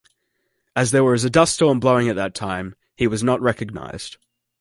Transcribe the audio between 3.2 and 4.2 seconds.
not recognized.